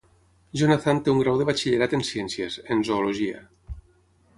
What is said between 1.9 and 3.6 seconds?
en ciències, en Zoologia.